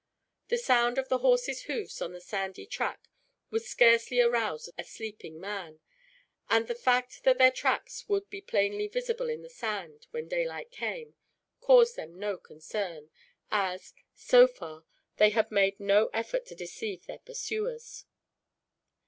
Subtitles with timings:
[0.47, 3.07] The sound of the horses' hoofs on the sandy track
[3.51, 5.79] would scarcely arouse a sleeping man;
[6.49, 10.71] and the fact that their tracks would be plainly visible in the sand, when daylight
[10.71, 11.13] came,
[11.59, 13.11] caused them no concern;
[13.51, 14.85] as, so far,
[15.17, 18.05] they had made no effort to deceive their pursuers.